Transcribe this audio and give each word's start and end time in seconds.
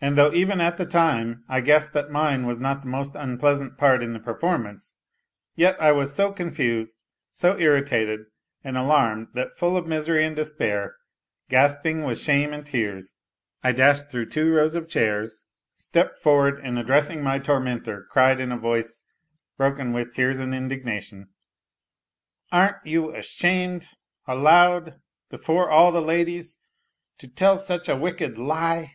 And 0.00 0.16
though 0.16 0.32
even 0.32 0.60
at 0.60 0.76
the 0.76 0.86
time 0.86 1.42
I 1.48 1.60
guessed 1.60 1.92
that 1.94 2.08
mine 2.08 2.46
was 2.46 2.60
not 2.60 2.82
the 2.82 2.86
most 2.86 3.16
unpleasant 3.16 3.76
part 3.76 4.00
in 4.00 4.12
the 4.12 4.20
performance, 4.20 4.94
yet 5.56 5.76
I 5.82 5.90
was 5.90 6.14
so 6.14 6.30
confused, 6.30 7.02
so 7.30 7.58
irritated 7.58 8.20
and 8.62 8.76
alarmed 8.78 9.26
that, 9.34 9.56
full 9.58 9.76
of 9.76 9.88
misery 9.88 10.24
and 10.24 10.36
despair, 10.36 10.94
gasping 11.48 12.04
with 12.04 12.20
shame 12.20 12.52
and 12.52 12.64
tears, 12.64 13.16
I 13.64 13.72
dashed 13.72 14.08
through 14.08 14.26
two 14.26 14.52
rows 14.52 14.76
of 14.76 14.86
chairs, 14.88 15.46
stepped 15.74 16.16
forward, 16.18 16.60
and 16.62 16.78
addressing 16.78 17.24
my 17.24 17.40
tormentor, 17.40 18.06
cried, 18.08 18.38
in 18.38 18.52
a 18.52 18.56
voice 18.56 19.04
broken 19.56 19.92
with 19.92 20.14
tears 20.14 20.38
and 20.38 20.54
indignation:" 20.54 21.26
Aren't 22.52 22.86
you 22.86 23.12
ashamed... 23.16 23.88
aloud... 24.28 25.00
before 25.28 25.68
all 25.68 25.90
the 25.90 26.00
ladies... 26.00 26.60
to 27.18 27.26
tell 27.26 27.56
such 27.56 27.88
a 27.88 27.96
wicked... 27.98 28.38
lie 28.38 28.92